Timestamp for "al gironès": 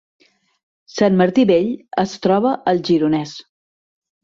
2.73-3.37